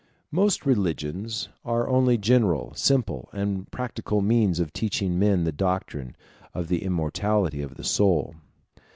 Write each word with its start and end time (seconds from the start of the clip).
Most 0.31 0.65
religions 0.65 1.49
are 1.63 1.87
only 1.87 2.17
general, 2.17 2.73
simple, 2.73 3.29
and 3.33 3.69
practical 3.69 4.19
means 4.19 4.59
of 4.59 4.73
teaching 4.73 5.19
men 5.19 5.43
the 5.43 5.51
doctrine 5.51 6.15
of 6.55 6.69
the 6.69 6.81
immortality 6.81 7.61
of 7.61 7.75
the 7.75 7.83
soul. 7.83 8.33